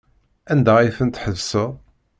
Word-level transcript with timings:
Anda 0.51 0.73
ay 0.77 0.89
tent-tḥebseḍ? 0.97 1.71